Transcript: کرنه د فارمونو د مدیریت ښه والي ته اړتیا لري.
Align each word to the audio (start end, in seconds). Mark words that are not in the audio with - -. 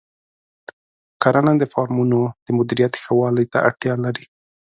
کرنه 1.21 1.53
د 1.57 1.63
فارمونو 1.73 2.19
د 2.45 2.47
مدیریت 2.57 2.93
ښه 3.01 3.11
والي 3.19 3.45
ته 3.51 3.57
اړتیا 3.67 3.93
لري. 4.05 4.25